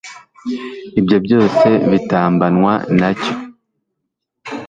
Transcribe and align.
ibyo 0.99 1.17
byose 1.25 1.67
bitambanwa 1.91 2.73
na 2.99 3.09
cyo 3.21 3.33